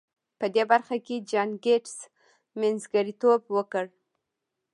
په 0.39 0.45
دې 0.55 0.63
برخه 0.71 0.95
کې 1.05 1.25
جان 1.29 1.49
ګيټس 1.65 1.95
منځګړيتوب 2.59 3.41
وکړ. 3.55 3.85